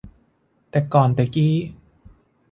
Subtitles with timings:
[0.69, 1.53] แต่ก่อนแต่กี้